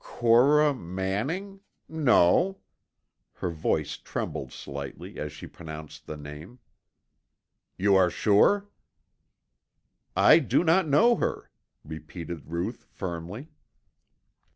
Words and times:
"Cora 0.03 0.73
Manning? 0.73 1.59
No." 1.87 2.57
Her 3.33 3.51
voice 3.51 3.97
trembled 3.97 4.51
slightly 4.51 5.19
as 5.19 5.31
she 5.31 5.45
pronounced 5.45 6.07
the 6.07 6.17
name. 6.17 6.57
"You 7.77 7.93
are 7.93 8.09
sure?" 8.09 8.67
"I 10.15 10.39
do 10.39 10.63
not 10.63 10.87
know 10.87 11.17
her," 11.17 11.51
repeated 11.83 12.47
Ruth 12.49 12.85
firmly. 12.89 13.49